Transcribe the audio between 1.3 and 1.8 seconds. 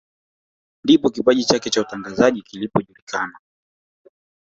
chake